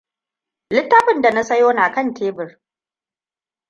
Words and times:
Littafin 0.69 1.21
da 1.21 1.31
na 1.31 1.43
sayo 1.43 1.73
na 1.73 1.91
kan 1.93 2.13
tebur. 2.13 2.61